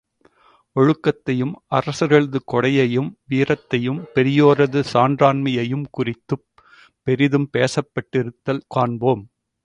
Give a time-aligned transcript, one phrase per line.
[0.79, 6.45] ஒழுக்கத்தையும், அரசர்களது கொடையையும், வீரத்தையும், பெரியோரது சான்றாண்மையையும் குறித்துப்
[7.03, 9.29] பெரிதும் பேசப்பட்டிருத்தல் காண்போம்.